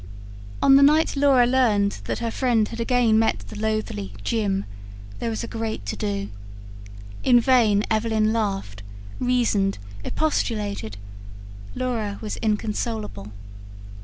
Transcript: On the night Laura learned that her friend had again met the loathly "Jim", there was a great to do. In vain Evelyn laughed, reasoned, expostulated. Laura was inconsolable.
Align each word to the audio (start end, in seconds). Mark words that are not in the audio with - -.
On 0.63 0.77
the 0.77 0.81
night 0.81 1.15
Laura 1.15 1.45
learned 1.45 1.99
that 2.05 2.17
her 2.17 2.31
friend 2.31 2.67
had 2.69 2.79
again 2.79 3.19
met 3.19 3.45
the 3.49 3.55
loathly 3.59 4.13
"Jim", 4.23 4.65
there 5.19 5.29
was 5.29 5.43
a 5.43 5.47
great 5.47 5.85
to 5.85 5.95
do. 5.95 6.29
In 7.23 7.39
vain 7.39 7.83
Evelyn 7.91 8.33
laughed, 8.33 8.81
reasoned, 9.19 9.77
expostulated. 10.03 10.97
Laura 11.75 12.17
was 12.19 12.37
inconsolable. 12.37 13.31